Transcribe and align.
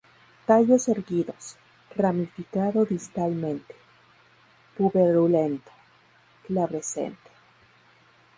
Tallos 0.47 0.87
erguidos, 0.87 1.57
ramificado 1.95 2.85
distalmente, 2.85 3.75
puberulento, 4.75 5.71
glabrescente. 6.49 7.29